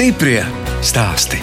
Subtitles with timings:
[0.00, 0.40] Stiprie
[0.80, 1.36] stāsti.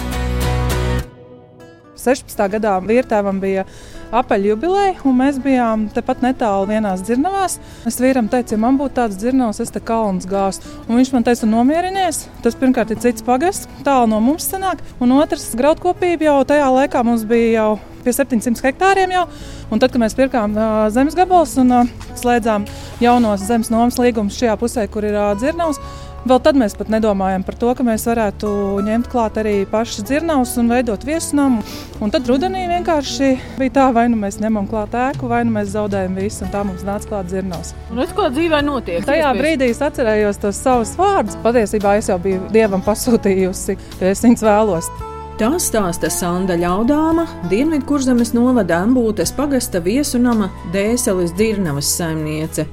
[1.94, 2.40] 16.
[2.50, 3.62] gadā vīrtēvam bija
[4.10, 7.54] apaļu jubileja, un mēs bijām tepat netālu vienās dzirnavās.
[7.86, 10.72] Es vīram teicu, ja man būtu tāds dzirnavs, es te kalns gāstu.
[10.88, 12.24] Un viņš man teica, nomierinies.
[12.42, 14.82] Tas pirmkārt ir cits pagasts, tālu no mums sanāk.
[14.98, 17.70] Un otrs, graudkopība jau tajā laikā mums bija jau
[18.02, 19.14] pie 700 hektāriem.
[19.14, 19.28] Jau.
[19.70, 22.66] Un tad, kad mēs pirkām uh, zemes gabalus un uh, slēdzām
[23.04, 25.78] jaunos zemes nomas līgumus šajā pusē, kur ir uh, dzirnavs,
[26.28, 28.48] Vēl tad mēs pat nedomājam par to, ka mēs varētu
[28.84, 31.62] ņemt klāt arī pašas dzirnavas un veidot viesnamu.
[32.04, 35.72] Un tad rudenī vienkārši bija tā, vai nu mēs ņemam klāt ēku, vai nu mēs
[35.72, 37.72] zaudējam visu, un tā mums nāca klāt dzirnavas.
[37.96, 39.08] Redz, ko dzīvē notiek?
[39.08, 41.38] Tajā brīdī es atcerējos tos savus vārdus.
[41.46, 44.92] Patiesībā es jau biju Dievam pasūtījusi, ka es viņus vēlos.
[45.40, 52.68] Tā stāsta Sanda Ļaudāma, Dienvidkurzemes novada Ambūtes pagasta viesunama Dēseles Dirnavas saimniece.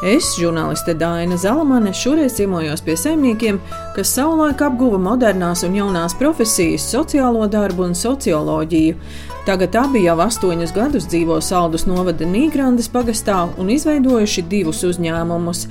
[0.00, 3.58] Es, žurnāliste Dāna Zalamane, šoreiz ciemojos pie saimniekiem,
[3.92, 8.94] kas savulaik apguva modernās un jaunās profesijas, sociālo darbu un socioloģiju.
[9.44, 15.66] Tagad abi jau astoņus gadus dzīvo Saldus novada Nīgrandes pagastā un izveidojuši divus uzņēmumus.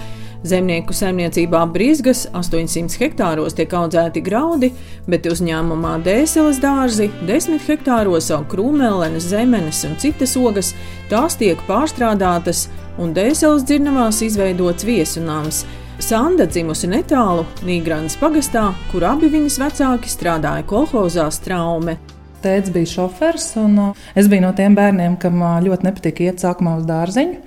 [0.45, 4.69] Zemnieku saimniecībā Brīsgas 800 hektāros tiek audzēti graudi,
[5.09, 10.71] bet uzņēmumā Dēseles dārzi 10 hektāros aug krūmelenes, zemenes un citas ogas.
[11.09, 12.67] Tās tiek pārstrādātas
[12.99, 15.63] un Dēseles dzirnavās izveidots viesunāms.
[16.03, 21.97] Sanda dzimusi netālu Nīgrānas pagastā, kur abi viņas vecāki strādāja kolhozā Straume.
[22.39, 26.39] Tēvs bija šofers, un uh, es biju no tiem bērniem, kam uh, ļoti nepatika iet
[26.39, 27.41] sākumā uz dārziņu.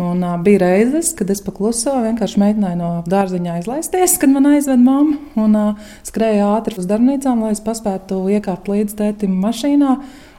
[0.00, 4.80] Un, uh, bija reizes, kad es pakluso vienkārši mēģināju no dārziņā izlaisties, kad man aizveda
[4.80, 5.76] mamma un
[6.08, 9.98] skrēja ātri uz darbnīcām, lai es paspētu iekāpt līdz tētim mašīnā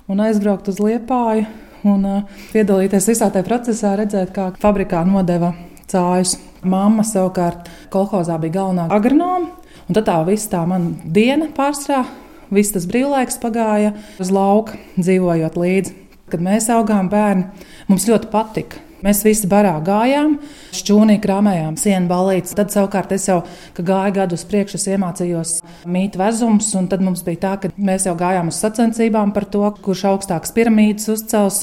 [0.10, 1.46] un aizbraukt uz liepāju
[1.88, 2.06] un
[2.54, 5.54] piedalīties visā tajā procesā, redzēt, kā fabrikā nodeva
[5.90, 6.38] cājus.
[6.60, 9.54] Māma savukārt kolhozā bija galvenā agronoma,
[9.88, 12.04] un tad tā viss tā mana diena pārstrā
[12.50, 15.94] Viss tas brīvlaiks pagāja uz lauka, dzīvojot līdzi.
[16.34, 17.46] Kad mēs augām bērni,
[17.90, 18.82] mums ļoti patika.
[19.00, 20.34] Mēs visi barā gājām,
[20.76, 22.52] šķūnī krāmējām sienu balītes.
[22.58, 23.38] Tad, savukārt, es jau
[23.78, 25.54] gāju gadu uz priekšu, iemācījos
[25.88, 26.74] mīt vezumus.
[26.92, 31.08] Tad mums bija tā, ka mēs jau gājām uz sacensībām par to, kurš augstākas piramīdas
[31.16, 31.62] uzcels.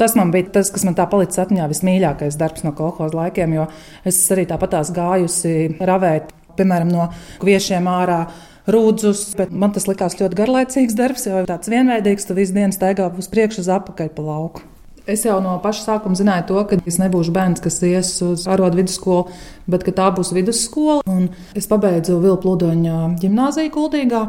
[0.00, 3.68] Tas man bija tas, kas man tā palicis atmiņā vismīļākais darbs no kolekcijas laikiem, jo
[4.08, 7.10] es arī tāpatās gājusi ravēt, piemēram, no
[7.42, 8.22] kviešiem ārā
[8.68, 13.28] rūdzus, man tas likās ļoti garlaicīgs darbs, jo tāds vienveidīgs, tu visu dienu staigā uz
[13.32, 14.77] priekšu, uz apakaļ pa lauku.
[15.08, 18.76] Es jau no paša sākuma zināju to, ka es nebūšu bērns, kas ies uz arodu
[18.82, 19.32] vidusskolu,
[19.64, 21.00] bet tā būs vidusskola.
[21.08, 24.26] Un es pabeidzu Vilpludoņa ģimnāziju Kuldīgā.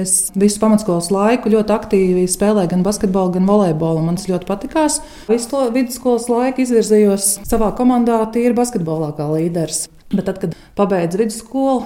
[0.00, 4.00] Es visu pamatskolas laiku ļoti aktīvi spēlēju gan basketbolu, gan volejbolu.
[4.06, 4.98] Man tas ļoti patikās.
[5.28, 9.90] Visu to vidusskolas laiku izvirzījos savā komandā tīri basketbolā kā līderis.
[10.08, 11.84] Bet tad, kad pabeidzu vidusskolu,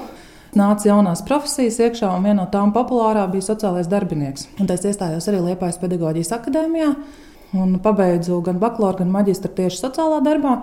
[0.57, 4.47] nāca jaunās profesijas iekšā, un viena no tām populārā bija sociālais darbinieks.
[4.63, 6.95] Un es iestājos arī Liepājas pedagoģijas akadēmijā
[7.57, 10.59] un pabeidzu gan bakalaura, gan maģistra tieši sociālā darbā.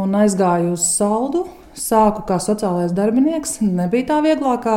[0.00, 1.44] Un aizgāju uz saldu,
[1.76, 3.58] sāku kā sociālais darbinieks.
[3.64, 4.76] Nebija tā vieglākā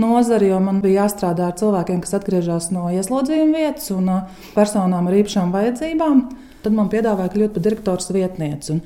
[0.00, 4.10] nozara, jo man bija jāstrādā ar cilvēkiem, kas atgriežas no ieslodzījuma vietas un
[4.56, 6.24] personām ar īpašām vajadzībām.
[6.64, 8.80] Tad man piedāvāja kļūt par direktors vietnieci.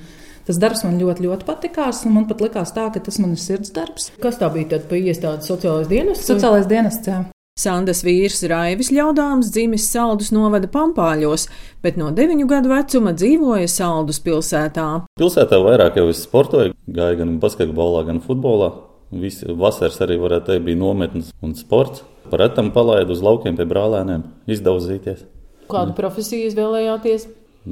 [0.49, 3.41] Tas darbs man ļoti, ļoti patikās, un man pat likās tā, ka tas man ir
[3.41, 4.11] sirds darbs.
[4.21, 6.27] Kas tā bija tad pa iestādes sociālais dienests?
[6.29, 7.23] Sociālais dienests, jā.
[7.61, 11.47] Sandas vīrs Raivis Ļaudāms dzimis Saldus novada Pampāļos,
[11.85, 14.87] bet no 9 gadu vecuma dzīvoja Saldus pilsētā.
[15.21, 18.71] Pilsētā vairāk jau es sportoju, gāju gan basketbolā, gan futbolā.
[19.11, 22.05] Visi vasaras arī varētu teikt bija nometnes un sports.
[22.31, 25.27] Par etam palaidu uz laukiem pie brālēniem, izdauzīties.
[25.71, 27.29] Kādu profesiju izvēlējāties?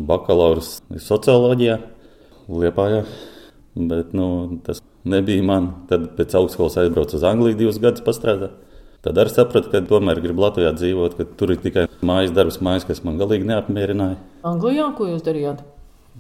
[0.08, 1.78] Bakalaurs socioloģijā.
[2.48, 3.04] Liepājā.
[3.78, 5.70] Bet nu, tas nebija man.
[5.88, 8.56] Tad pēc augstskolas aizbraucu uz Angliju divus gadus pastrādāt.
[9.06, 12.86] Tad arī sapratu, ka tomēr gribu Latvijā dzīvot, ka tur ir tikai mājas darbs, mājas,
[12.88, 14.18] kas man galīgi neapmierināja.
[14.48, 15.62] Anglijā ko jūs darījāt?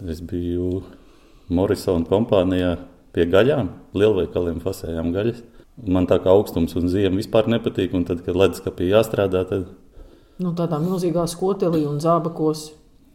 [0.06, 0.84] Es biju
[1.50, 2.76] Morisona kompānijā
[3.16, 5.42] pie gaļām, lielveikaliem fasējām gaļas.
[5.90, 9.66] Man tā kā augstums un ziema vispār nepatīk, un tad, kad leduskapī jāstrādā, tad.
[10.38, 12.68] Nu, tādā milzīgā skotelī un zābakos.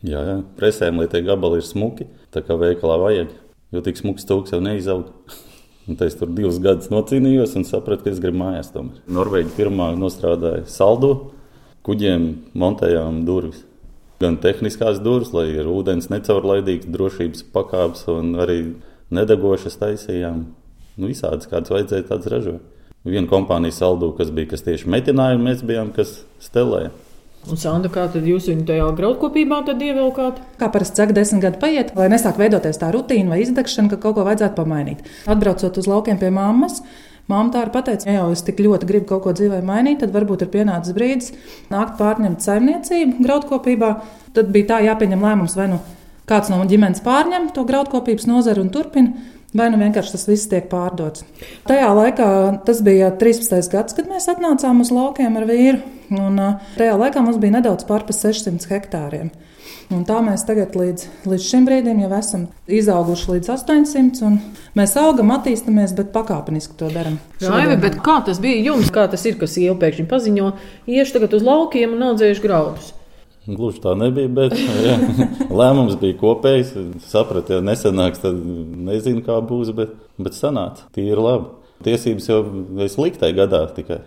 [0.03, 0.37] Jā, jā.
[0.59, 3.31] presēm, lai tie gabali ir smuki, tā kā veikalā vajag.
[3.71, 5.07] Jo tik smuks cūks jau neizaug.
[5.83, 8.71] Un es tur divus gadus nocīnījos un sapratu, ka es gribu mājās.
[8.71, 9.01] Tomēr.
[9.11, 11.11] Norvēģi pirmā nostrādāja saldu,
[11.83, 13.65] kuģiem montējām durvis.
[14.23, 18.59] Gan tehniskās durvis, lai ir ūdens necaurlaidīgs, drošības pakāpes un arī
[19.13, 20.45] nedegošas taisījām.
[20.95, 22.69] Nu, visādas kādas vajadzēja, tādas ražot.
[23.03, 26.93] Viena kompānija saldu, kas bija, kas tieši metināja, un mēs bijām, kas stelēja.
[27.43, 30.37] Un, Sandra, kā tad jūs viņu tajā graudkopībā ievilkāt?
[30.59, 34.15] Kā parasti saka, desmit gadi paiet, lai nesāk veidoties tā rutīna vai izdegšana, ka kaut
[34.15, 35.03] ko vajadzētu pamainīt.
[35.27, 36.79] Atbraucot uz laukiem pie mammas,
[37.31, 40.11] Māma tā arī teica, ja jau es tik ļoti gribu kaut ko dzīvē mainīt, tad
[40.11, 41.29] varbūt ir pienācis brīdis
[41.71, 43.91] nākt pārņemt saimniecību graudkopībā.
[44.35, 45.79] Tad bija tā jāpieņem lēmums, vai nu
[46.27, 49.15] kāds no ģimenes pārņem to graudkopības nozari un turpina,
[49.57, 51.25] vai nu vienkārši tas viss tiek pārdots.
[51.69, 52.27] Tajā laikā
[52.67, 53.71] tas bija 13.
[53.73, 55.81] gads, kad mēs atnācām uz laukiem ar vīru,
[56.13, 56.41] un
[56.77, 59.33] tajā laikā mums bija nedaudz pār 600 hektāriem.
[59.93, 64.31] Un tā mēs tagad līdz, līdz šim brīdim jau esam izauguši līdz 800.
[64.79, 67.19] Mēs augam, attīstāmies, bet pakāpeniski to darām.
[67.43, 68.89] Raivi, kā tas bija jums?
[68.95, 70.49] Kā tas ir, kas jau pēkšņi paziņo,
[70.89, 72.93] iešu tagad uz laukiem un audzējuši graudus?
[73.43, 74.95] Gluži tā nebija, bet jā,
[75.59, 76.73] lēmums bija kopējs.
[77.09, 80.87] Sapratu, ja nesanāks, tad nezinu, kā būs, bet, bet sanāca.
[80.95, 81.51] Tīri labi.
[81.83, 82.41] Tiesības jau
[82.85, 84.03] es liktai gadā tikai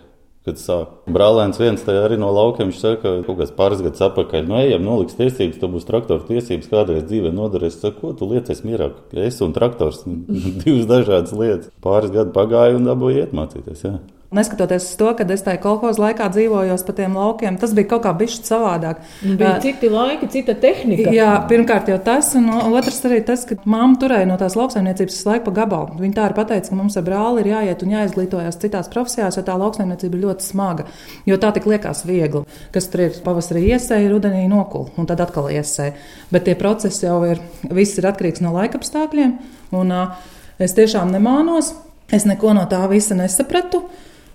[0.47, 0.93] kad sāk.
[1.11, 5.17] Brālēns viens arī no laukiem saka, ka kaut kāds pāris gadus atpakaļ, nu, ejam, noliks
[5.19, 7.79] tiesības, tad būs traktora tiesības, kādreiz dzīvē noderēs.
[7.81, 8.93] Saku, ko tu liecies mierā?
[9.27, 10.05] Es un traktors,
[10.63, 11.73] divas dažādas lietas.
[11.83, 13.83] Pāris gadu pagāja un dabūju iet mācīties.
[13.83, 13.97] Jā.
[14.27, 18.01] Neskatoties uz to, ka es tajā kolekcijas laikā dzīvojos pa tiem laukiem, tas bija kaut
[18.03, 18.97] kā bišķi savādāk.
[19.23, 21.13] Bija uh, citi laiki, cita tehnika.
[21.15, 25.45] Jā, pirmkārt jau tas, un otrs arī tas, ka mamma turēja no tās lauksaimniecības laiku
[25.45, 25.95] pa gabalu.
[26.01, 29.45] Viņa tā arī pateica, ka mums ar brāli ir jāiet un jāizglītojas citās profesijās, jo
[29.47, 30.87] tā lauksaimniecība ir ļoti smaga.
[31.29, 32.43] Jo tā tik liekas viegli,
[32.75, 35.95] kas tur ir pavasarī iesēja, rudenī nokul un tad atkal iesēja.
[36.35, 37.39] Bet tie procesi jau ir,
[37.71, 39.37] viss ir atkarīgs no laika apstākļiem,
[39.79, 40.19] un uh,
[40.59, 41.71] es tiešām nemānos.
[42.11, 43.81] Es neko no tā visa nesapratu.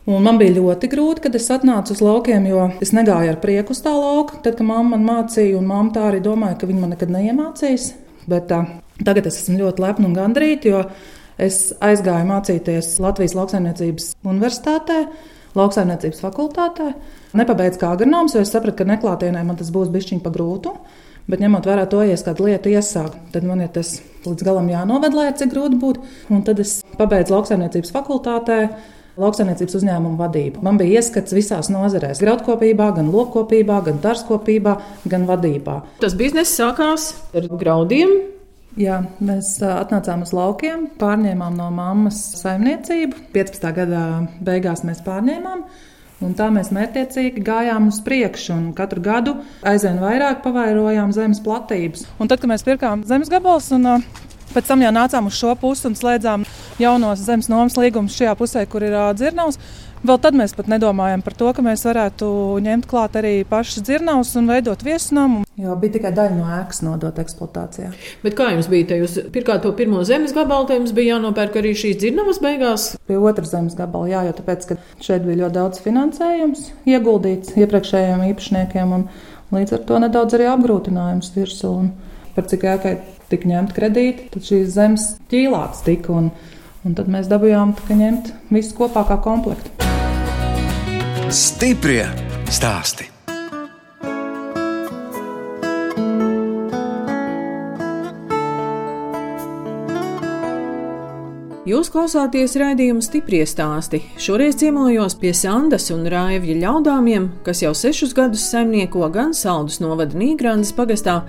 [0.03, 3.71] Un man bija ļoti grūti, kad es atnācu uz laukiem, jo es negāju ar prieku
[3.71, 4.41] uz tā lauka.
[4.43, 7.93] Tad, kad mamma man mācīja, un mamma tā arī domāja, ka viņa man nekad neiemācīs.
[8.27, 8.65] Bet tā,
[8.99, 10.81] tagad es esmu ļoti lepna un gandrīta, jo
[11.39, 14.97] es aizgāju mācīties Latvijas Lauksaimniecības Universitātē,
[15.55, 16.89] Lauksaimniecības fakultātē.
[17.39, 20.73] Nepabeidzu kā agronoms, jo es sapratu, ka neklātienē man tas būs bišķiņ pa grūtu.
[21.31, 24.67] Bet ņemot vērā to, ja es kādu lietu iesāku, tad man ir tas līdz galam
[24.67, 26.03] jānoved, lai cik grūti būtu.
[26.35, 28.59] Un tad es pabeidzu lauksaimniecības fakultātē
[29.21, 30.63] lauksaimniecības uzņēmumu vadību.
[30.65, 34.77] Man bija ieskats visās nozarēs- graudkopībā, gan lopkopībā, gan dārzkopībā,
[35.09, 35.83] gan vadībā.
[36.01, 38.09] Tas bizness sākās ar graudiem.
[38.77, 43.15] Jā, mēs atnācām uz laukiem, pārņēmām no mammas saimniecību.
[43.35, 43.73] 15.
[43.73, 45.65] gada beigās mēs pārņēmām.
[46.23, 52.07] Un tā mēs mērķiecīgi gājām uz priekšu, un katru gadu aizvien vairāk pavairojām zemes platības.
[52.21, 54.03] Un tad, kad mēs pirkām zemes gabalus, un
[54.53, 56.43] Pēc tam jau nācām uz šo pusi un slēdzām
[56.83, 59.59] jaunos zemes nomas līgumus šajā pusē, kur ir dzirnavs.
[60.03, 62.27] Vēl tad mēs pat nedomājam par to, ka mēs varētu
[62.65, 65.45] ņemt klāt arī pašas dzirnavas un veidot viesnamu.
[65.55, 67.93] Jo bija tikai daļa no ēkas nodot eksploatācijā.
[68.25, 68.99] Bet kā jums bija?
[68.99, 72.89] Jūs pirkāt to pirmo zemes gabalu, tad jums bija jānopērk arī šīs dzirnavas beigās?
[73.07, 78.27] Pie otras zemes gabala, jā, jo tāpēc, ka šeit bija ļoti daudz finansējums ieguldīts iepriekšējiem
[78.33, 79.07] īpašniekiem un
[79.55, 81.77] līdz ar to nedaudz arī apgrūtinājums virsū.
[81.85, 81.93] Un
[82.35, 82.97] par cik ēkai
[83.31, 86.19] tika ņemt kredīti, tad šīs zemes ķīlāts tika.
[86.19, 86.33] Un,
[86.85, 89.71] un tad mēs dabūjām ņemt visu kopā kā komplektu.
[91.33, 92.05] Stiprie
[92.51, 93.12] stāsti!
[101.63, 104.01] Jūs klausāties raidījuma stipri stāstī.
[104.19, 110.19] Šoreiz ciemojos pie Sandas un Raivļa ļaudāmiem, kas jau sešus gadus saimnieko gan Saldus novada
[110.19, 111.21] Nīgrandes pagastā,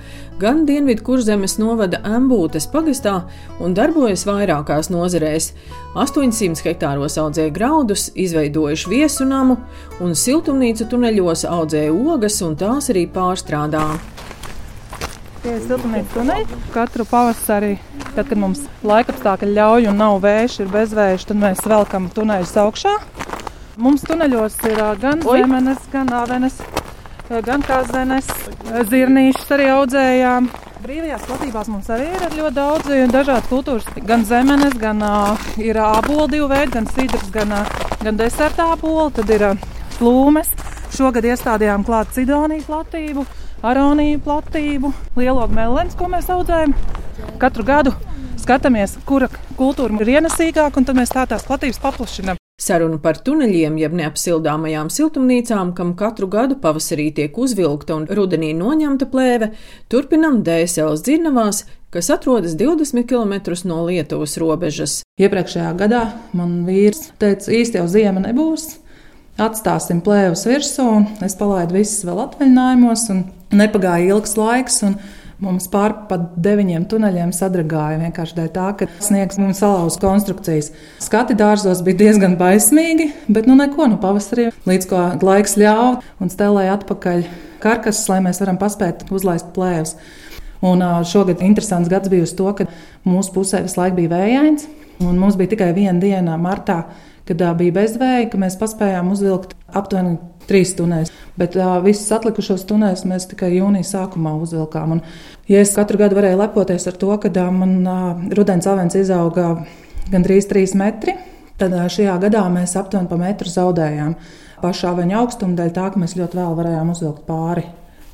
[0.41, 3.19] gan Dienvidu kurzemes novada Ambūtes pagastā
[3.61, 5.51] un darbojas vairākās nozarēs.
[5.93, 9.59] 800 hektāros audzēja graudus, izveidojuši viesunamu
[10.01, 13.85] un siltumnīcu tuneļos audzēja ogas un tās arī pārstrādā.
[15.43, 16.57] Tie ir siltumnīca tuneļi.
[16.71, 17.73] Katru pavasari,
[18.13, 22.93] tad, kad mums laikapstākļi ļauj un nav vējš, ir bezvējš, tad mēs velkam tuneļus augšā.
[23.83, 25.41] Mums tuneļos ir gan Oi.
[25.41, 26.61] zemenes, gan avenes,
[27.27, 28.31] gan kazenes,
[28.93, 30.47] zirnīšus arī audzējām.
[30.85, 33.91] Brīvajās platībās mums arī ir ļoti daudz dažādu kultūras.
[34.07, 39.09] Gan zemenes, gan uh, ir ābolu divu veidu, gan sidrs, gan, uh, gan deserta ābolu,
[39.19, 40.55] tad ir uh, plūmes.
[40.95, 43.27] Šogad iestādījām klāt Sidoniju platību
[43.63, 46.75] aroniju platību, lielo melnēs, ko mēs audzējam.
[47.41, 47.93] Katru gadu
[48.43, 52.39] skatāmies, kura kultūra ir ienesīgāka, un tad mēs tā tās platības paplašinām.
[52.61, 59.07] Saruna par tuneļiem, jeb neapsildāmajām siltumnīcām, kam katru gadu pavasarī tiek uzvilkta un rudenī noņemta
[59.09, 59.49] plēve,
[59.91, 63.33] turpinam DSLs dzirnavās, kas atrodas 20 km
[63.69, 65.01] no Lietuvas robežas.
[65.19, 66.05] Iepriekšējā gadā
[66.37, 68.82] man vīrs teica, īsti jau ziema nebūs,
[69.41, 70.87] atstāsim plēvus virsū,
[71.25, 73.25] es palaidu visus vēl atvaļinājumos, un
[73.55, 74.83] nepagāja ilgs laiks.
[75.43, 80.69] Mums pāri pat deviņiem tuneļiem sadragāja vienkārši dēļ tā, ka sniegs mums salauza konstrukcijas.
[81.03, 86.31] Skati dārzos bija diezgan baismīgi, bet nu neko, nu pavasarī līdz ko laiks ļāva un
[86.31, 87.25] stelēja atpakaļ
[87.65, 89.97] karkas, lai mēs varam paspēt uzlaist plēvus.
[90.63, 92.69] Un šogad interesants gads bija uz to, ka
[93.03, 94.69] mūsu pusē visu laiku bija vējains.
[95.07, 96.83] Un mums bija tikai viena diena martā,
[97.27, 100.17] kad uh, bija bezvēja, ka mēs paspējām uzvilkt aptuveni
[100.47, 101.11] trīs stundas.
[101.39, 104.97] Bet uh, visus atlikušos stundas mēs tikai jūnija sākumā uzvilkām.
[104.97, 105.03] Un,
[105.51, 108.03] ja es katru gadu varēju lepoties ar to, ka uh, man uh,
[108.37, 109.53] rudens avens izauga
[110.11, 111.15] gandrīz trīs metri,
[111.61, 114.17] tad uh, šajā gadā mēs aptuveni pa metru zaudējām
[114.63, 117.65] pašā viņa augstuma dēļ, tā ka mēs ļoti vēl varējām uzvilkt pāri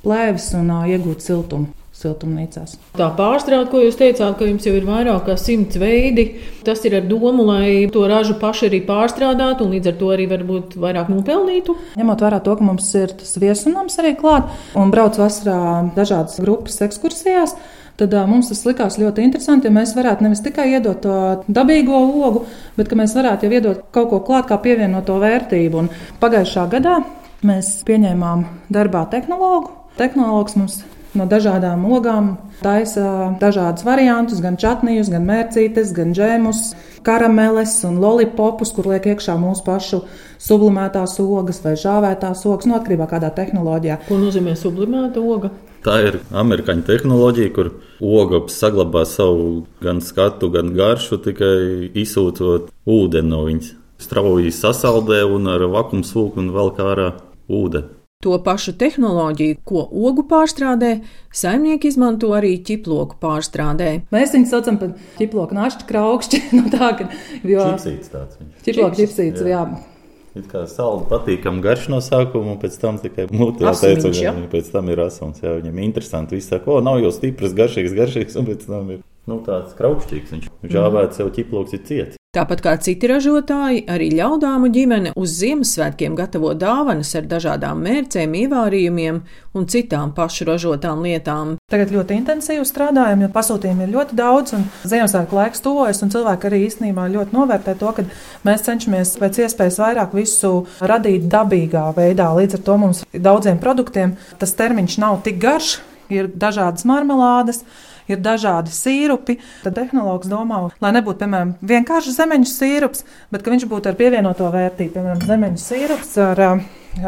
[0.05, 2.77] plēvis un uh, iegūt siltumu siltumnīcās.
[2.97, 6.27] Tā pārstrāde, ko jūs teicāt, ka jums jau ir vairāk kā simts veidi,
[6.67, 10.29] tas ir ar domu, lai to ražu paši arī pārstrādātu un līdz ar to arī
[10.31, 11.75] varbūt vairāk nopelnītu.
[11.99, 15.59] Ņemot vērā to, ka mums ir tas viesunams arī klāt un brauc vasarā
[15.97, 17.57] dažādas grupas ekskursijās.
[17.99, 21.15] Tad uh, mums tas likās ļoti interesanti, ja mēs varētu nevis tikai iedot to
[21.51, 21.97] dabīgo
[22.29, 22.45] ogu,
[22.77, 25.81] bet mēs varētu jau iedot kaut ko klāt, kā pievienoto vērtību.
[25.83, 25.89] Un
[26.21, 27.01] pagājušā gadā
[27.43, 29.75] mēs pieņēmām darbā tehnologu.
[29.99, 30.79] Tehnologs mums
[31.19, 32.33] no dažādām ogām.
[32.63, 36.73] Taisa dažādus variantus, gan čatnijus, gan mērcītes, gan džēmus,
[37.05, 40.01] karameles un lollipopus, kur liek iekšā mūsu pašu
[40.39, 43.99] sublimētās ogas vai žāvētās ogas, no atkarībā no kādā tehnoloģijā.
[44.07, 45.51] Ko nozīmē sublimēta oga?
[45.85, 47.69] Tā ir amerikāņu tehnoloģija, kur
[48.03, 53.71] oga saglabā savu gan skatu, gan garšu, tikai izsūtot ūdeni no viņas.
[53.99, 57.13] Strauji sasaldē un ar vakumu sūku un vēl kā ārā
[57.47, 57.98] ūdeni.
[58.25, 60.89] To pašu tehnoloģiju, ko ogu pārstrādē,
[61.31, 63.93] saimnieki izmanto arī ķiploku pārstrādē.
[64.11, 66.41] Mēs viņu saucam par ķiploku našķi kraukšķi.
[66.51, 67.07] no nu tā, ka,
[67.47, 67.69] jo...
[67.77, 68.59] Čipsīts tāds viņš.
[68.67, 69.63] Ķiploku ķipsīts, jā.
[69.63, 70.03] jā.
[70.35, 74.75] It kā saldu patīkam garš no sākuma, un pēc tam tikai mutē teica, ka pēc
[74.75, 75.39] tam ir asuns.
[75.39, 76.41] Jā, viņam interesanti.
[76.41, 80.35] Viss saka, o, nav jau stiprs, garšīgs, garšīgs, un pēc tam ir nu, tāds kraukšķīgs.
[80.35, 82.18] Viņš žāvēt sev ķiploks ir ciets.
[82.29, 89.17] Tāpat kā citi ražotāji, arī ļaudāmu ģimene uz Ziemassvētkiem gatavo dāvanas ar dažādām mērcēm, ievārījumiem
[89.57, 91.55] un citām pašu ražotām lietām.
[91.73, 96.51] Tagad ļoti intensīvi strādājam, jo pasūtījumu ir ļoti daudz, un Ziemassvētku laiks tuvojas, un cilvēki
[96.51, 98.05] arī īstenībā ļoti novērtē to, ka
[98.45, 100.53] mēs cenšamies pēc iespējas vairāk visu
[100.85, 102.29] radīt dabīgā veidā.
[102.37, 105.79] Līdz ar to mums daudziem produktiem tas termiņš nav tik garš,
[106.13, 107.65] ir dažādas marmelādes
[108.13, 109.37] ir dažādi sīrupi.
[109.63, 114.49] Tad tehnologs domā, lai nebūtu, piemēram, vienkārši zemeņu sīrups, bet ka viņš būtu ar pievienoto
[114.53, 116.43] vērtību, piemēram, zemeņu sīrups ar,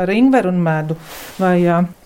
[0.04, 0.98] ar ingveru un medu
[1.42, 1.58] vai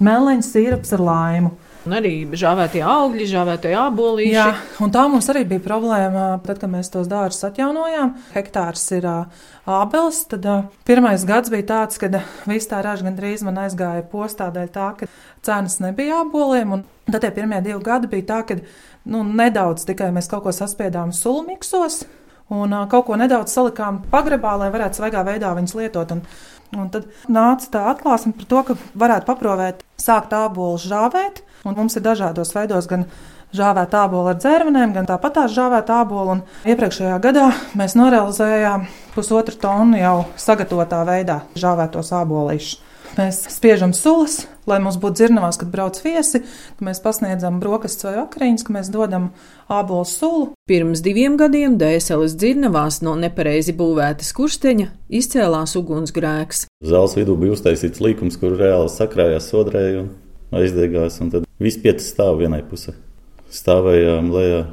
[0.03, 1.53] meleņu sīrups ar laimu.
[1.85, 4.33] Un arī žāvētie augļi, žāvētie abolīši.
[4.33, 4.47] Jā,
[4.81, 8.15] un tā mums arī bija problēma, tad, kad mēs tos dārzus atjaunojām.
[8.33, 10.47] Hektārs ir ābeles, tad
[10.89, 12.17] pirmais gads bija tāds, kad
[12.49, 15.09] viss tā raža gandrīz man aizgāja postā dēļ tā, ka
[15.45, 16.73] cenas nebija āboliem.
[16.79, 18.57] Un tad tie pirmie divi gadi bija tā, ka
[19.05, 22.01] nu, nedaudz tikai mēs kaut ko saspiedām sulmiksos.
[22.53, 26.11] Un kaut ko nedaudz salikām pagrabā, lai varētu svaigā veidā viņus lietot.
[26.13, 26.25] Un,
[26.73, 31.97] un tad nāca tā atklāsme par to, ka varētu paprovēt, sākt ābolu žāvēt, Un mums
[31.97, 33.07] ir dažādos veidos gan
[33.55, 36.37] žāvēta ābola ar dzērvenēm, gan tāpat tās žāvēta ābola.
[36.69, 37.47] Iepriekšējā gadā
[37.79, 42.84] mēs norealizējām pusotru tonu jau sagatavotā veidā žāvētos ābolīšus.
[43.15, 46.41] Mēs spiežam sulas, lai mums būtu dzirnavās, kad brauc viesi,
[46.75, 49.29] ka mēs pasniedzam brokastis vai vakariņas, ka mēs dodam
[49.71, 50.49] ābolu sulu.
[50.67, 56.65] Pirms diviem gadiem Dēseles dzirnavās no nepareizi būvētas kursteņa izcēlās ugunsgrēks.
[56.83, 60.11] Zāles vidū bija uztaisīts līkums, kur reāli sakrājās sodrēji un
[60.59, 61.21] aizdegās.
[61.23, 62.97] Un tad viss pieci stāv vienai pusē.
[63.47, 64.65] Stāvējām lejā,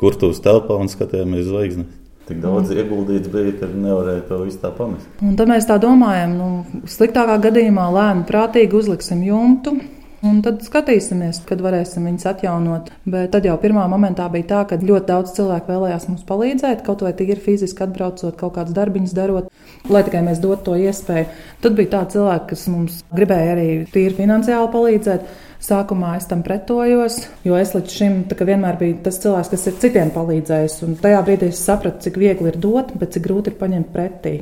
[0.00, 1.98] kur tu uz telpā un skatījāmies zvaigznes.
[2.28, 2.78] Tik daudz mm.
[2.82, 5.08] ieguldīts bija, ka nevarēja to visu tā pamest.
[5.24, 9.74] Un tad mēs tā domājam, nu, sliktākā gadījumā lēni prātīgi uzliksim jumtu.
[10.22, 12.92] Un tad skatīsimies, kad varēsim viņus atjaunot.
[13.10, 17.02] Bet tad jau pirmā momentā bija tā, ka ļoti daudz cilvēku vēlējās mums palīdzēt, kaut
[17.02, 19.48] vai tīri fiziski atbraucot, kaut kādas darbiņas darot,
[19.90, 21.26] lai tikai mēs dotu to iespēju.
[21.64, 25.26] Tad bija tādi cilvēki, kas mums gribēja arī tīri finansiāli palīdzēt.
[25.62, 30.10] Sākumā es tam pretojos, jo es līdz šim vienmēr biju tas cilvēks, kas ir citiem
[30.10, 30.80] palīdzējis.
[30.88, 34.34] Un tajā brīdī es sapratu, cik viegli ir dot, bet cik grūti ir paņemt pretī.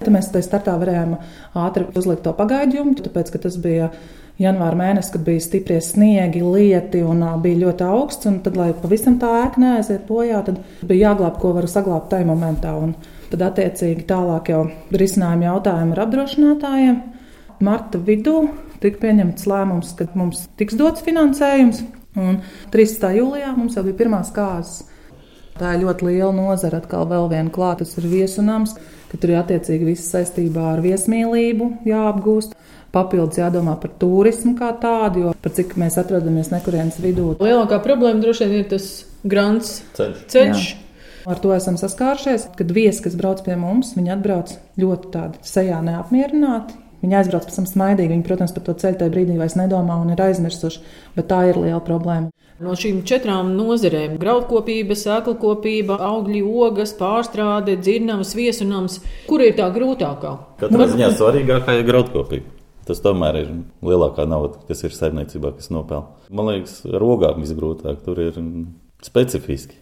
[0.00, 1.14] Tad mēs tajā startā varējām
[1.62, 3.92] ātri uzlikt to pagaidījumu, tāpēc ka tas bija
[4.42, 8.26] janvāra mēnesis, kad bija stiprie sniegi, lieti un bija ļoti augsts.
[8.42, 12.74] Tad, lai pavisam tā ēka neaiziet bojā, tad bija jāglāb, ko varu saglabāt tajā momentā.
[12.74, 12.96] Un
[13.30, 17.04] tad, attiecīgi, tālāk jau risinājumi jautājumu ar apdrošinātājiem.
[17.66, 18.40] Marta vidū
[18.82, 21.82] tika pieņemts lēmums, ka mums tiks dots finansējums.
[22.18, 22.40] Un
[22.72, 23.10] 13.
[23.18, 24.80] jūlijā mums jau bija pirmās kārtas.
[25.58, 26.80] Tā ir ļoti liela nozara.
[26.82, 28.76] Atkal vēl viena klāta, tas ir viesunams,
[29.10, 32.54] ka tur ir attiecīgi viss saistībā ar viesmīlību jāapgūst.
[32.94, 37.34] Papildus jādomā par turismu kā tādu, jo par cik mēs atrodamies nekurienes vidū.
[37.42, 38.86] Lielākā problēma droši vien ir tas
[39.28, 40.22] grants ceļš.
[40.32, 40.68] ceļš.
[40.70, 40.84] Jā.
[41.28, 45.82] Ar to esam saskārušies, kad viesi, kas brauc pie mums, viņi atbrauc ļoti tādi sejā
[45.84, 48.10] neapmierināti, Viņi aizbrauc pēc tam smaidīgi.
[48.14, 50.82] Viņi, protams, par to ceļu tajā brīdī vairs nedomā un ir aizmirsuši,
[51.14, 52.32] bet tā ir liela problēma.
[52.58, 58.98] No šīm četrām nozarēm- graudkopība, sēklakopība, augļu ogas, pārstrāde, dzirnavas, viesunams-
[59.30, 60.38] kur ir tā grūtākā?
[60.58, 62.46] Katrā ziņā svarīgākā ir graudkopība.
[62.84, 63.48] Tas tomēr ir
[63.84, 66.06] lielākā nauda, kas ir saimniecībā, kas nopelna.
[66.30, 68.32] Man liekas, rogām visgrūtāk tur ir
[69.02, 69.74] specifiski.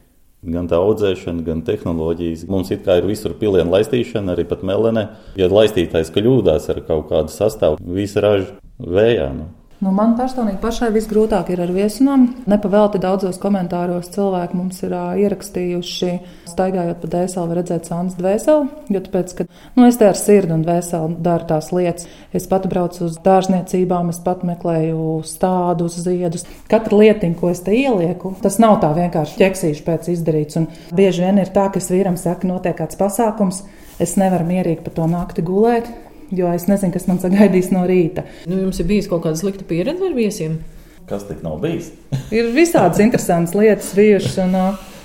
[0.46, 2.44] Gan tā audzēšana, gan tehnoloģijas.
[2.50, 5.08] Mums it kā ir visur pilienu laistīšana, arī pat melenē.
[5.40, 9.30] Ja laistītājs kļūdās ar kaut kādu sastāvu, visa raža vējā.
[9.34, 9.48] Nu.
[9.76, 12.22] Nu, man personīgi pašai visgrūtāk ir ar viesunām.
[12.48, 16.12] Nepavēlti daudzos komentāros cilvēki mums ir uh, ierakstījuši,
[16.48, 18.70] staigājot pa dēseli, var redzēt sāns dvēseli.
[18.94, 22.08] Jo tāpēc, ka nu, es te ar sirdi un dvēseli daru tās lietas.
[22.32, 26.48] Es pat braucu uz dārzniecībām, es pat meklēju stādus, ziedus.
[26.72, 30.56] Katra lietiņa, ko es te ielieku, tas nav tā vienkārši ķeksīšu pēc izdarīts.
[30.62, 33.60] Un bieži vien ir tā, ka es vīram saku, notiek kāds pasākums,
[34.00, 35.92] es nevaru mierīgi pa to nakti gulēt
[36.34, 38.26] jo es nezinu, kas man sagaidīs no rīta.
[38.48, 40.58] Nu, jums ir bijusi kaut kāda slikta pieredze ar viesiem?
[41.06, 41.92] Kas tik nav bijis?
[42.38, 44.38] ir visādas interesantas lietas bijušas.
[44.46, 44.56] Un,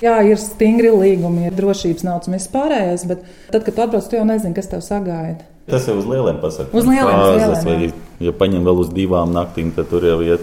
[0.01, 4.10] jā, ir stingri līgumi, ir drošības naudas un viss pārējais, bet tad, kad tu atbrauc,
[4.10, 5.46] tu jau nezini, kas tev sagaida.
[5.70, 6.74] Tas jau uz lieliem pasakām.
[6.74, 7.68] Uz lieliem pasakām.
[7.70, 7.92] Vai,
[8.25, 10.42] ja paņem vēl uz divām naktīm, tad tur jau ir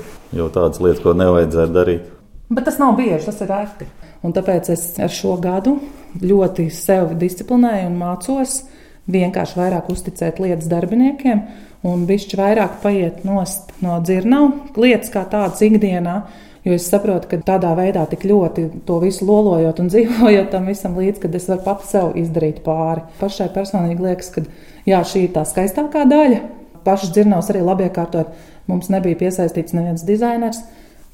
[0.55, 2.15] tādas lietas, ko nevajadzētu darīt.
[2.49, 3.89] Bet tas nav bieži, tas ir reti.
[4.25, 5.77] Un tāpēc es ar šo gadu
[6.23, 8.63] ļoti sevi disciplinēju un mācos
[9.09, 11.43] vienkārši vairāk uzticēt lietas darbiniekiem
[11.88, 16.21] un bišķi vairāk paiet nost no dzirnavu lietas kā tādas ikdienā.
[16.67, 20.99] Jo es saprotu, ka tādā veidā tik ļoti to visu lolojot un dzīvojot tam visam
[20.99, 23.07] līdzi, kad es varu pats sev izdarīt pāri.
[23.21, 24.45] Pašai personīgi liekas, ka
[24.88, 26.43] jā, šī ir tā skaistākā daļa.
[26.85, 28.35] Pašas dzirnavas arī labi iekārtot.
[28.69, 30.61] Mums nebija piesaistīts neviens dizainers.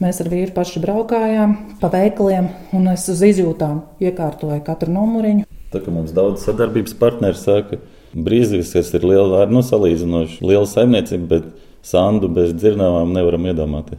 [0.02, 5.46] Mēs ar vīru paši braukājām pa veikaliem, un es uz izjūtām iekārtoju katru numuriņu.
[5.74, 7.80] Tā kā mums daudz sadarbības partneri saka,
[8.14, 11.48] brīvības, kas ir liela, nu, salīdzinoši liela saimniecība, bet
[11.84, 13.98] sandu bez dzirnavām nevaram iedomāties.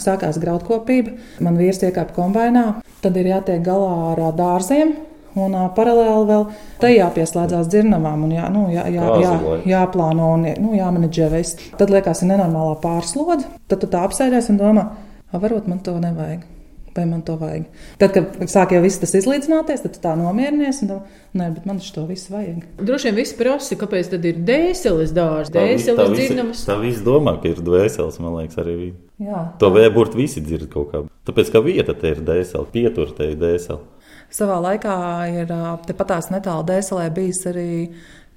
[0.00, 1.12] Sākās graudkopība,
[1.44, 2.64] man vīrs iekāpa kombinā,
[3.04, 4.96] tad ir jātiek galā ar dārziem.
[5.38, 6.46] Un uh, paralēli vēl
[6.82, 9.34] te jāpieslēdzās dzirnavām, un jā, nu, jā, jā, jā,
[9.76, 11.68] jāplāno un nu, jāmanedžē viss.
[11.78, 13.46] Tad liekas, ir nenormālā pārslodze.
[13.70, 14.88] Tad tu tā apsēdies un domā,
[15.36, 16.48] varbūt man to nevajag
[16.96, 17.66] vai man to vajag.
[18.00, 20.82] Tad, kad sāk jau viss tas izlīdzināties, tad tā nomierinies.
[20.86, 20.92] Un,
[21.38, 22.64] nē, bet man to visu vajag.
[22.80, 26.64] Droši vien viss prasa, kāpēc tad ir dēseles dārsts, dēseles dzirnamas.
[26.68, 28.92] Tā viss domā, ka ir dvēseles, man liekas, arī.
[29.20, 29.46] Jā.
[29.62, 31.04] To vēburt visi dzird kaut kā.
[31.28, 33.82] Tāpēc, ka vieta te ir dēsele, pietur te ir dēsele.
[34.30, 34.96] Savā laikā
[35.42, 35.52] ir
[35.88, 37.70] tepatās netālu dēselē bijis arī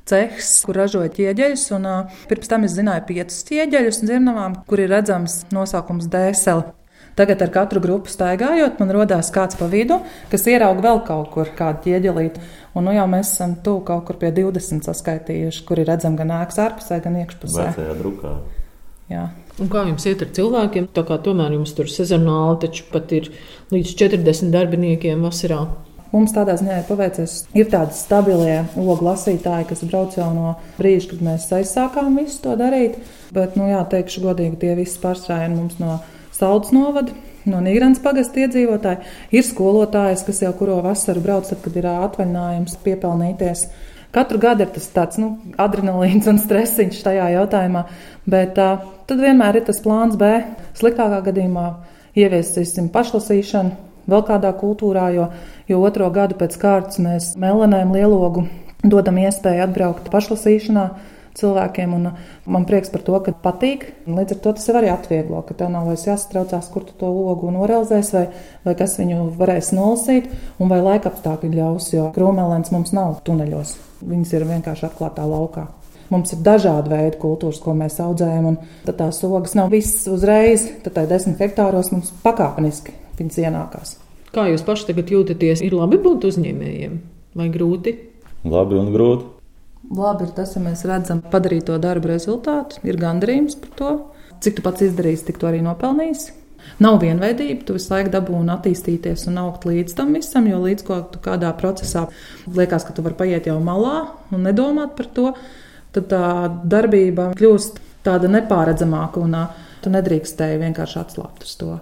[0.10, 1.66] cehs, kur ražoja ķieģeļus.
[1.78, 6.74] Un, uh, pirms tam es zināju piecus ķieģeļus dzirnavām, kur ir redzams nosaukums dēsele.
[7.14, 10.00] Tagad ar katru grupu staigājot, man rodās kāds pa vidu,
[10.32, 12.42] kas ierauga vēl kaut kur kādu ķieģelīti.
[12.74, 16.34] Un nu jau mēs esam tuvu kaut kur pie 20 saskaitījuši, kur ir redzami gan
[16.40, 17.70] ēkas ārpusē, gan iekšpusē.
[17.70, 18.34] Vecajā drukā.
[19.14, 19.28] Jā.
[19.62, 20.90] Un kā jums iet ar cilvēkiem?
[20.96, 23.30] Tā kā tomēr jums tur sezonāli taču pat ir
[23.74, 25.68] līdz 40 darbiniekiem vasarā.
[26.14, 27.36] Mums tādā ziņā ir paveicies.
[27.58, 32.54] Ir tādi stabilie ogu lasītāji, kas brauc jau no brīža, kad mēs aizsākām visu to
[32.58, 33.00] darīt.
[33.34, 35.98] Bet, nu, jā, teikšu godīgi, tie visi pārstrājieni mums no
[36.34, 37.14] Saldus novada.
[37.46, 42.78] No Nīgrāns pagasta iedzīvotāji ir skolotājs, kas jau kuro vasaru brauc, tad, kad ir atvaļinājums,
[42.86, 43.66] piepelnīties.
[44.14, 47.84] Katru gadu ir tas tāds nu, adrenalīns un stresiņš šajā jautājumā,
[48.30, 50.30] bet uh, tad vienmēr ir tas plāns B.
[50.78, 51.66] Sliktākā gadījumā
[52.16, 55.30] ieviesīsim pašlasīšanu vēl kādā kultūrā, jo,
[55.68, 58.46] jo otro gadu pēc kārtas mēs melanēm lielogu
[58.84, 60.88] dodam iespēju atbraukt pašlasīšanā
[61.40, 61.94] cilvēkiem.
[61.98, 62.10] Un
[62.56, 63.86] man prieks par to, ka patīk.
[64.08, 67.52] Līdz ar to tas arī atvieglo, ka tev nav vairs jāsatraucās, kur tu to logu
[67.54, 68.26] norealizēsi, vai,
[68.66, 71.94] vai kas viņu varēs nolasīt, un vai laika apstākļi ļaus.
[71.96, 75.68] Jo krūmelēns mums nav tuneļos, viņas ir vienkārši atklātā laukā.
[76.14, 80.68] Mums ir dažādi veidi kultūras, ko mēs audzējam, un tās ogas nav visas uzreiz.
[80.86, 83.96] Tad tā desmit hektāros mums pakāpeniski viņas ienākās.
[84.34, 85.64] Kā jūs paši tagad jūtaties?
[85.66, 87.00] Ir labi būt uzņēmējiem
[87.38, 87.96] vai grūti?
[88.50, 89.33] Labi un grūti.
[89.92, 93.92] Labi ir tas, ja mēs redzam padarīto darbu rezultātu, ir gandarījums par to.
[94.44, 96.34] Cik tu pats izdarīsi, tik to arī nopelnīsi.
[96.84, 101.00] Nav vienveidība, tu visu laiku dabūji attīstīties un augt līdz tam visam, jo līdz ko
[101.12, 102.08] tu kādā procesā
[102.48, 105.34] liekas, ka tu vari paiet jau malā un nedomāt par to,
[105.94, 106.28] tad tā
[106.64, 109.36] darbība kļūst tāda nepāredzamāka un
[109.84, 111.76] tu nedrīkstēji vienkārši atslābt uz to.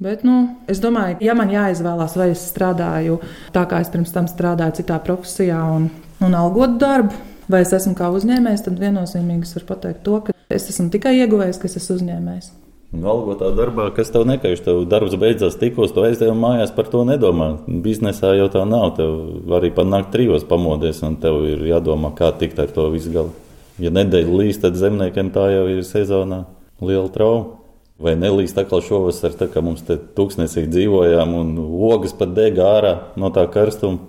[0.00, 3.18] Bet, nu, es domāju, ja man jāizvēlās, vai es strādāju
[3.52, 5.90] tā, kā es pirms tam strādāju, citā profesijā un,
[6.24, 7.18] un algotu darbu,
[7.50, 11.18] vai es esmu kā uzņēmējs, tad viennozīmīgi es varu pateikt to, ka es esmu tikai
[11.20, 12.50] ieguvējis, ka es esmu uzņēmējs.
[12.90, 17.52] Algotā darbā, kas tev nekaiš, tev darbs beidzās tikos, tu aizdevi mājās, par to nedomā.
[17.84, 18.96] Biznesā jau tā nav.
[18.96, 23.14] Tev arī pat nakt trijos pamodies, un tev ir jādomā, kā tikt ar to visu
[23.14, 23.30] galu.
[23.78, 26.42] Ja nedēļa līst, tad zemniekiem tā jau ir sezonā
[26.82, 27.60] liela trauma.
[28.00, 31.52] Vai nelīst atkal šovasar, tā kā mums te tūkstnesī dzīvojām un
[31.92, 34.02] ogas pat dega ārā no tā karstuma.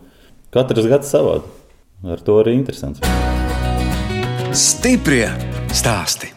[0.49, 1.45] Katrs gads savādi.
[2.07, 3.03] Ar to arī interesants.
[4.51, 5.29] Stiprie
[5.71, 6.27] stāsti.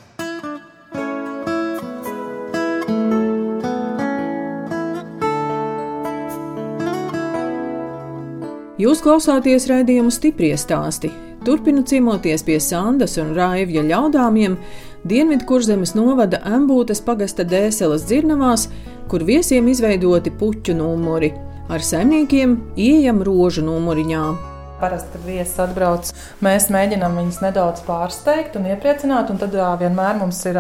[8.79, 11.11] Jūs klausāties raidījumu stipri stāstī.
[11.42, 14.61] Turpinu cīnoties pie Sandas un Raivja ļaudāmiem
[15.03, 18.68] Dienvidkurzemes novada Ambūtes pagasta dēseles dzirnavās,
[19.11, 21.35] kur viesiem izveidoti puķu numuri.
[21.66, 24.54] Ar saimniekiem ieejam rožu numuriņā.
[24.85, 26.11] Parasti, kad viesis atbrauc,
[26.44, 29.31] mēs mēģinām viņus nedaudz pārsteigt un iepriecināt.
[29.33, 30.59] Un tad vienmēr mums ir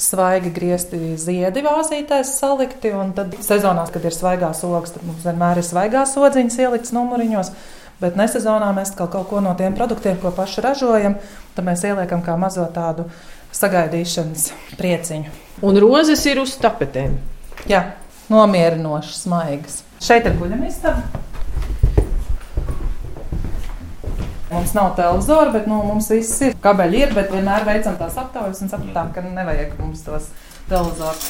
[0.00, 2.90] svaigi griezti ziedi vāzītēs salikti.
[2.98, 7.52] Un tad sezonās, kad ir svaigās ogas, tad mums vienmēr ir svaigās odziņas ieliktas numuriņos.
[8.02, 11.18] Bet nesezonā mēs kaut ko no tiem produktiem, ko paši ražojam,
[11.54, 13.06] tad mēs ieliekam kā mazo tādu
[13.54, 15.38] sagaidīšanas prieciņu.
[15.62, 17.20] Un rozes ir uz tapetēm.
[17.70, 17.84] Jā,
[18.32, 19.82] nomierinošas, smaigas.
[20.02, 21.29] Šeit ir guļamistaba.
[24.50, 26.56] Mums nav televizora, bet nu, mums viss ir.
[26.62, 30.26] Kabeļi ir, bet vienmēr veicam tās aptaujas un sapratām, ka nevajag mums tos
[30.66, 31.28] televizors.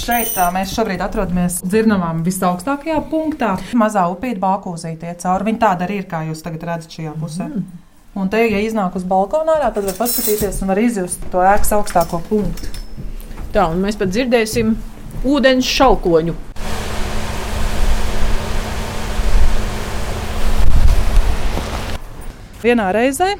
[0.00, 3.52] Šeit tā, mēs šobrīd atrodamies dzirnavām visaugstākajā punktā.
[3.76, 5.50] Mazā upīte Bākūzīte iet cauri.
[5.50, 7.50] Viņa tāda arī ir, kā jūs tagad redzat šajā pusē.
[7.50, 7.86] Mm.
[8.20, 11.74] Un te, ja iznāk uz balkonu ārā, tad var paskatīties un var izjust to ēkas
[11.76, 12.72] augstāko punktu.
[13.54, 14.76] Tā, un mēs pat dzirdēsim
[15.28, 16.49] ūdens šaukoņu.
[22.60, 23.34] Vienā reizē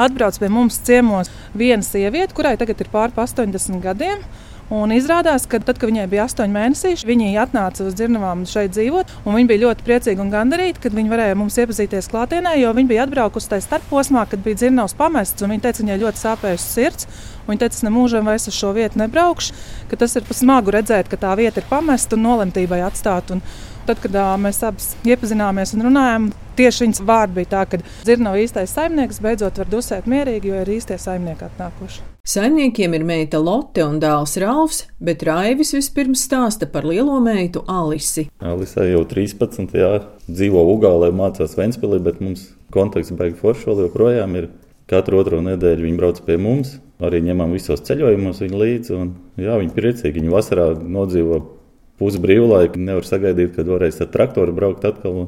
[0.00, 4.24] atbrauc pie mums ciemos viena sieviete, kurai tagad ir pāri 80 gadiem.
[4.72, 9.10] Un izrādās, ka tad, kad viņai bija astoņi mēneši, viņa atnāca uz dzirnavām šeit dzīvot.
[9.26, 13.04] Viņa bija ļoti priecīga un gandarīta, kad viņa varēja mums iepazīties klātienē, jo viņa bija
[13.04, 15.44] atbraukusi tajā starposmā, kad bija dzirnavs pamests.
[15.44, 17.10] Viņa teica, viņai ļoti sāpējusi sirds.
[17.44, 19.52] Viņa teica, es nemūžam vairs uz šo vietu nebraukšu,
[19.92, 23.36] ka tas ir smagu redzēt, ka tā vieta ir pamesta un nolemtībai atstāta.
[23.84, 28.74] Tad, kad mēs abi iepazināmies un runājām, tieši viņas vārdi bija tā, ka dzirnava īstais
[28.74, 32.04] saimnieks beidzot var dusēt mierīgi, jo ir īstie saimnieki atnākuši.
[32.24, 38.30] Saimniekiem ir meita Lotte un dēls Ralfs, bet Raivis vispirms stāsta par lielo meitu Alisi.
[38.40, 39.74] Alisai jau 13.
[39.76, 44.48] Jā, dzīvo Ugālē, mācās Ventspilī, bet mums kontakts beigas foršoli joprojām ir.
[44.88, 48.96] Katru otro nedēļu viņi brauc pie mums, arī ņemam visos ceļojumos viņu līdzi.
[48.96, 51.38] Un, jā, viņi priecīgi, viņi vasarā nodzīvo
[52.00, 52.80] pusi brīvlaika.
[52.80, 55.26] Nevar sagaidīt, kad varēs ar traktoru braukt atkal.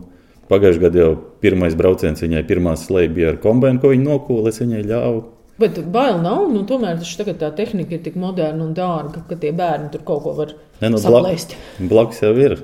[0.51, 4.53] Pagājušajā gadā jau pirmais brauciens viņai pirmā slēdz bija ar kombināciju, ko viņa nokūla.
[4.53, 5.25] Es viņai ļāvu.
[5.61, 6.45] Bet bail nav.
[6.53, 10.23] Nu, tomēr tagad tā tehnika ir tik moderna un dārga, ka tie bērni tur kaut
[10.27, 11.57] ko var ne, nu, saplēst.
[11.79, 12.59] Blak, blakus jau ir.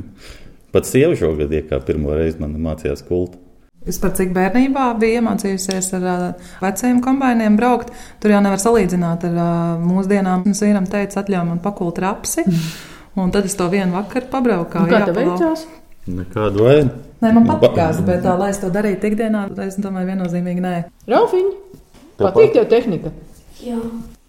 [0.74, 3.40] Pat sieva šogad iekāpa pirmo reizi man mācījās kultu.
[3.86, 7.92] Es pat cik bērnībā biju iemācījusies ar uh, veciem kombinācijiem braukt.
[8.20, 10.42] Tur jau nevar salīdzināt ar uh, mūsdienām.
[10.50, 12.42] Es vienam teicu, atļauj man pakult rapsi.
[12.42, 12.64] Mm.
[13.22, 14.82] Un tad es to vienu vakaru pabraucu.
[14.90, 15.62] Kā tev veicās?
[16.06, 16.90] Nekādu vainu.
[17.22, 20.74] Nē, man patīkās, bet tā, lai es to darītu ikdienā, es domāju, viennozīmīgi nē.
[21.10, 21.48] Raufiņ,
[22.20, 23.12] patīk tev tehnika?
[23.64, 23.78] Jā.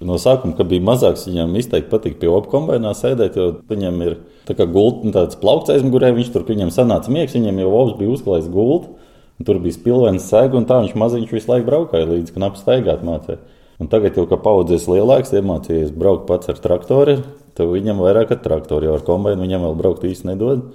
[0.08, 4.16] No sākuma, kad bija mazāks, viņam izteikti patīk pie opa kombinācijā sēdēt, jo viņam ir
[4.48, 8.13] tā kā gulta, tāds plaukts aizmugurē, viņš tur viņam sanāca miegs, viņam jau ops bija
[8.13, 8.94] uzklājis gultu,
[9.38, 13.04] un tur bija spilvens sēga, un tā viņš maziņš visu laiku braukāja līdz, ka apstaigāt
[13.06, 13.42] mācīja.
[13.82, 17.20] Un tagad jau, kad paudzēs lielāks, iemācījies braukt pats ar traktoru,
[17.58, 20.68] Tad viņam vairāk ar traktoru jau ar kombināciju, viņam vēl braukt īsti nedod.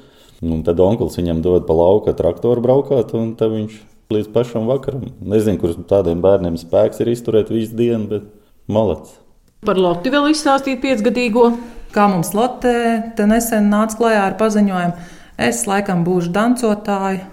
[0.43, 3.79] Un tad onkls viņam dod pa lauku traktoru braukāt, un tad viņš
[4.13, 5.07] līdz pašam vakaram.
[5.23, 8.27] Nezinu, kurš tādiem bērniem spēks ir izturēt visu dienu, bet
[8.67, 9.19] malets.
[9.63, 11.53] Par Lotu vēl izstāstīt piecgadīgo.
[11.93, 15.11] Kā mums te nesen nāca klajā ar paziņojumu,
[15.47, 17.27] es laikam būšu dancotāja,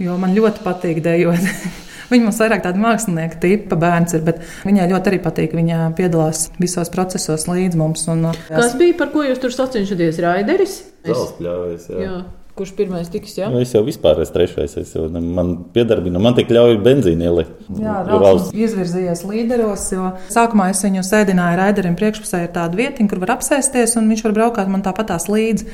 [0.00, 1.44] jo man ļoti patīk dejot.
[2.10, 5.52] Viņa mums vairāk tāda mākslinieka tipa bērns ir, bet viņai ļoti arī patīk.
[5.58, 8.06] Viņa piedalās visos procesos līdz mums.
[8.08, 10.22] Un, uh, Kas bija, par ko jūs tur sacensties?
[10.24, 10.78] Raideris?
[11.04, 11.24] Es...
[11.36, 12.06] Pļāvējs, jā.
[12.06, 12.18] jā.
[12.58, 13.36] Kurš pirmais tiks?
[13.38, 14.76] Jā, nu, es jau vispār esmu trešais.
[14.80, 17.68] Es jau, man piedarbina, man tik ļauj benzīnu ielikt.
[17.78, 23.22] Jā, Rāvs izvirzījies līderos, jo sākumā es viņu sēdināju raiderim priekšpusē ir tāda vietiņa, kur
[23.22, 25.70] var apsēsties, un viņš var braukāt man tāpatās līdzi.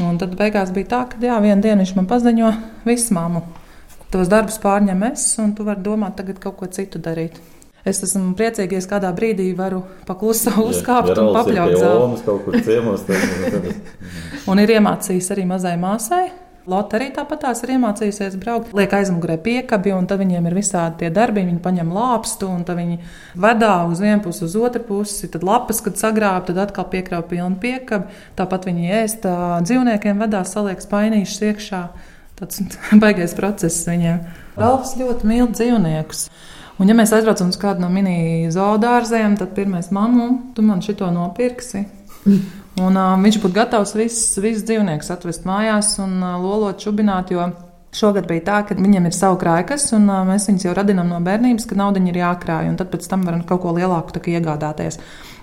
[0.00, 2.54] Un tad beigās bija tā, ka jā, vienā dienā viņš man paziņo
[2.88, 3.44] visu māmu
[4.12, 7.38] tos darbus pārņem es, un tu vari domāt, tagad kaut ko citu darīt.
[7.88, 12.04] Es esmu priecīga, ja kādā brīdī varu pakluso uzkāpt ja, un papļaut zāli.
[14.50, 16.28] un ir iemācījis arī mazai māsai.
[16.70, 18.70] Lotte arī tāpat tās ir iemācījusies braukt.
[18.78, 21.42] Liek aizmugurē piekabi, un tad viņiem ir visādi tie darbi.
[21.42, 23.00] Viņi paņem lāpstu, un tad viņi
[23.42, 25.26] vedā uz vienu pusi, uz otru pusi.
[25.32, 28.14] Tad lapas, kad sagrāb, tad atkal piekrāp pilnu piekabi.
[28.38, 29.26] Tāpat viņi ēst
[29.66, 31.82] dzīvniekiem, vedā saliek spainīšus iekšā
[32.38, 32.62] tāds
[33.02, 34.22] baigais process viņiem.
[34.58, 36.28] Ralfs ļoti mīl dzīvniekus.
[36.82, 41.06] Un, ja mēs aizbraucam uz kādu no mini zoodārziem, tad pirmais mammu, tu man šito
[41.14, 41.84] nopirksi.
[42.82, 47.30] Un, uh, viņš būtu gatavs visus vis dzīvniekus atvest mājās un uh, lolot, čubināt,
[47.92, 51.18] Šogad bija tā, ka viņiem ir savu krājkas, un uh, mēs viņus jau radinām no
[51.20, 54.96] bērnības, ka nauda ir jākrāj, un tad pēc tam varam kaut ko lielāku iegādāties.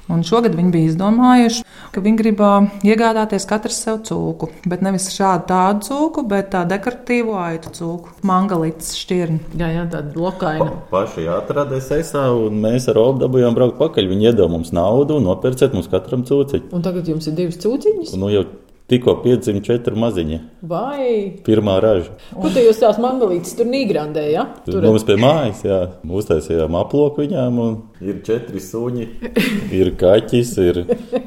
[0.09, 2.39] Un šogad viņi bija izdomājuši, ka viņi grib
[2.87, 4.49] iegādāties katrs sev cūku.
[4.69, 9.59] Bet nevis šādu tādu cūku, bet tādu dekoratīvu aitu cūku, mangalītas šķirni.
[9.61, 10.65] Jā, jā tāda lokaina.
[10.65, 14.09] Pa, paši atradās esā, un mēs ar Obu dabūjām braukt pakaļ.
[14.09, 16.71] Viņi iedeva mums naudu un nopirciet mums katram cūciņu.
[16.73, 18.17] Un tagad jums ir divas cūciņas?
[18.17, 18.47] Nu, jau
[18.89, 20.38] Tikko piedzima četri maziņi.
[20.65, 21.04] Vai?
[21.45, 22.15] Pirmā raža.
[22.34, 24.47] Kur tu jūs tās mangalītes tur nīgrandē, ja?
[24.65, 25.78] Tur mums pie mājas, jā.
[26.10, 29.06] Uztaisījām aploku viņām un ir četri suņi.
[29.80, 30.80] Ir kaķis, ir,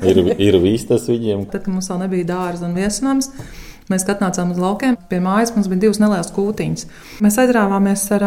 [0.02, 1.44] ir, ir vistas viņiem.
[1.52, 3.30] Tad, kad mums vēl nebija dārza un viesnams,
[3.92, 4.98] mēs atnācām uz laukiem.
[5.10, 6.88] Pie mājas mums bija divas nelielas kūtiņas.
[7.22, 8.26] Mēs aizrāvāmies ar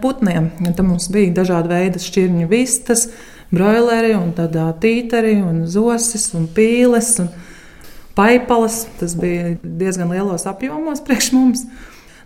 [0.00, 0.48] putniem.
[0.64, 3.10] Tad mums bija dažādi veidi šķirņu vistas,
[3.52, 7.12] broileri un tīteri un zosis un pīles.
[7.20, 7.28] Un
[8.18, 8.84] paipalas.
[9.00, 11.64] Tas bija diezgan lielos apjomos priekš mums.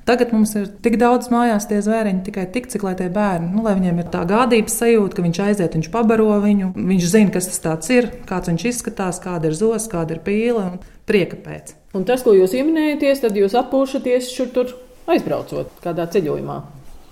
[0.05, 3.62] Tagad mums ir tik daudz mājās tie zvēriņi, tikai tik, cik lai tie bērni, nu,
[3.64, 7.49] lai viņiem ir tā gādības sajūta, ka viņš aiziet, viņš pabaro viņu, viņš zina, kas
[7.64, 10.77] tas ir, kāds viņš izskatās, kāda ir zos, kāda ir pīle un
[11.09, 11.73] prieka pēc.
[11.97, 14.77] Un tas, ko jūs pieminējaties, tad jūs atpūšaties šur tur
[15.09, 16.61] aizbraucot kādā ceļojumā.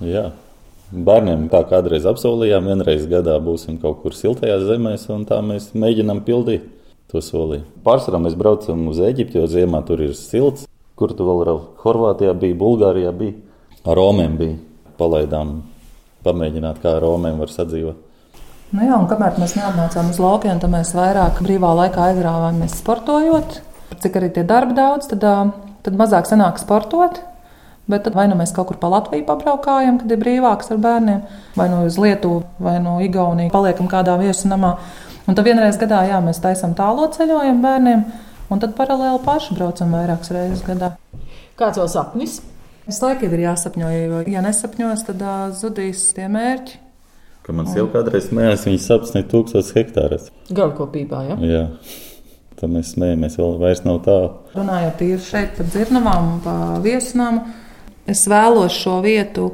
[0.05, 0.29] Jā.
[0.93, 6.21] Bērniem tā kādreiz apsolījām, vienreiz gadā būsim kaut kur siltajās zemēs, un tā mēs mēģinām
[6.27, 6.69] pildīt
[7.13, 7.67] to solīju.
[7.85, 10.69] Pārsvarā mēs braucam uz Eģipti, jo ziemā tur ir silts.
[10.97, 11.51] Kur tu vēl ar
[11.83, 13.37] Horvātijā bija, Bulgārijā bija,
[13.85, 14.57] ar Romiem bija.
[15.01, 15.61] Palaidām,
[16.25, 18.09] pamēģināt, kā ar Romiem var sadzīvot.
[18.73, 23.59] Nu jā, un kamēr mēs neatnācām uz laukiem, tad mēs vairāk brīvā laikā aizrāvāmies sportojot.
[24.01, 25.27] Cik arī tie darbi daudz, tad,
[25.85, 27.21] tad mazāk sanāk sportot.
[27.91, 31.25] Bet tad vai nu mēs kaut kur pa Latviju pabraukājam, kad ir brīvāks ar bērniem,
[31.59, 34.77] vai nu uz Lietuvu, vai no Igaunijas paliekam kādā viesu namā.
[35.29, 38.07] Un tad vienreiz gadā jā, mēs taisām tālo ceļojumu bērniem,
[38.51, 40.97] un tad paralēli paši braucam vairākas reizes gadā.
[41.59, 42.41] Kāds vēl sapnis?
[42.89, 46.81] Visu laiku ir jāsapņo, jo, ja nesapņos, tad uh, zudīs tie mērķi.
[47.47, 50.27] Kad man sieva kādreiz smējās, viņa sapnis tūkstotis hektārus.
[50.51, 51.37] Galvokopībā, ja?
[51.47, 51.63] Jā.
[52.59, 54.33] Tad mēs smējamies, vēl vairs nav tālu.
[54.55, 57.41] Runājot tīri šeit par dzirnavām un par viesnām,
[58.11, 59.53] es vēlos šo vietu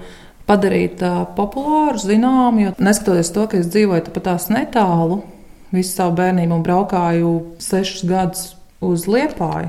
[0.49, 5.23] padarīt uh, populāru, zināmu, jo neskatoties to, ka es dzīvoju pat tās netālu,
[5.75, 8.47] visu savu bērnību un braukāju sešus gadus
[8.85, 9.69] uz Liepāju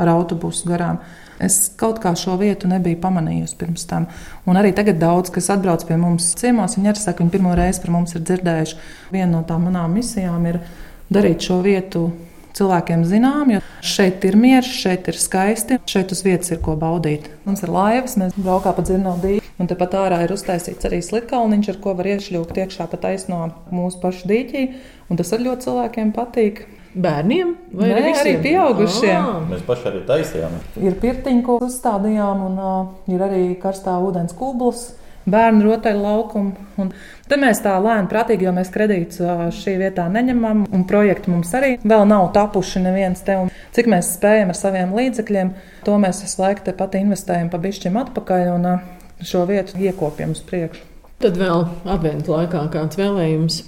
[0.00, 1.00] ar autobusu garām.
[1.40, 4.06] Es kaut kā šo vietu nebiju pamanījusi pirms tam.
[4.48, 7.80] Un arī tagad daudz, kas atbrauc pie mums ciemos, viņi arī saka, viņi pirmo reizi
[7.80, 8.80] par mums ir dzirdējuši.
[9.14, 10.60] Viena no tām manām misijām ir
[11.08, 12.10] darīt šo vietu
[12.56, 17.30] cilvēkiem zinām, jo šeit ir miers, šeit ir skaisti, šeit uz vietas ir ko baudīt.
[17.46, 21.70] Mums ir laivas, mēs braukām pa dzirnavu dīķi, un tepat ārā ir uztaisīts arī slitkalniņš,
[21.74, 23.40] ar ko var iešļūt iekšā pa taisno
[23.74, 24.66] mūsu pašu dīķī,
[25.12, 26.62] un tas arī ļoti cilvēkiem patīk.
[26.90, 28.16] Bērniem vai Nē, visiem?
[28.18, 29.18] arī pieaugušiem.
[29.22, 29.42] Ah.
[29.46, 30.56] Mēs paši arī taisījām.
[30.82, 34.88] Ir pirtiņa, ko uzstādījām, un uh, ir arī karstā ūdens kublis,
[35.30, 36.66] bērnu rotaļlaukumu.
[36.82, 36.90] Un
[37.30, 41.54] te mēs tā lēni, prātīgi, jo mēs kredītus uh, šī vietā neņemam, un projekti mums
[41.54, 43.38] arī vēl nav tapuši neviens te.
[43.44, 45.54] Un cik mēs spējam ar saviem līdzekļiem,
[45.86, 48.88] to mēs visu laiku tepat investējam pa bišķim atpakaļ un uh,
[49.26, 50.86] šo vietu iekopjam uz priekšu.
[51.20, 53.60] Tad vēl adventu laikā kāds vēlējums.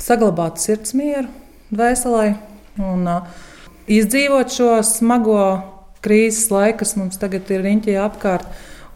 [0.00, 1.28] Saglabāt sirds mieru,
[1.74, 2.30] dvēselē
[2.80, 3.26] un uh,
[3.90, 5.42] izdzīvot šo smago
[6.04, 8.46] krīzes laiku, kas mums tagad ir riņķī apkārt,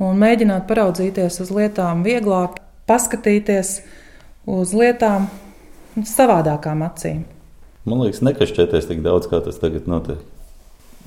[0.01, 3.81] un mēģināt paraudzīties uz lietām vieglāk, paskatīties
[4.49, 5.29] uz lietām
[6.09, 7.25] savādākām acīm.
[7.85, 10.23] Man liekas, nekašķēties tik daudz, kā tas tagad notiek.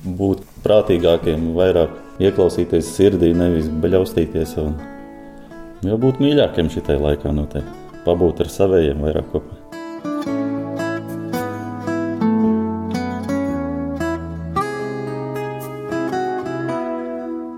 [0.04, 4.56] Būt prātīgākiem, vairāk ieklausīties sirdī, nevis beļaustīties.
[4.62, 4.76] Un,
[5.86, 8.02] jau būt mīļākiem šitai laikā noteikti.
[8.06, 9.56] Pabūt ar saviem vairāk kopā.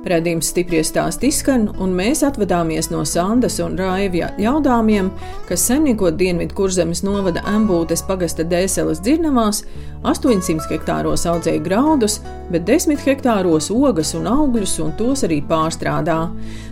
[0.09, 5.11] Radījums stipri stāst izskan, un mēs atvadāmies no Sandas un Raivja ļaudāmiem,
[5.49, 9.63] kas saimniekot Dienvidu kurzemes novada Ambūtes pagasta dēseles dzirnavās,
[10.09, 12.19] 800 hektāros audzēja graudus,
[12.53, 16.21] bet 10 hektāros ogas un augļus, un tos arī pārstrādā.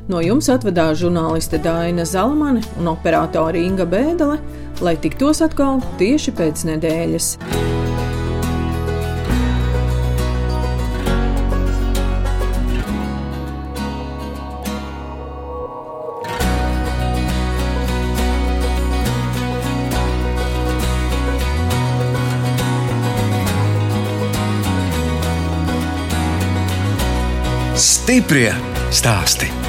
[0.08, 4.40] No jums atvadās žurnāliste Daina Zalamane un operātore Inga Bēdele,
[4.80, 7.34] lai tiktos atkal tieši pēc nedēļas.
[28.06, 28.54] Stiprie
[28.94, 29.65] stāsti.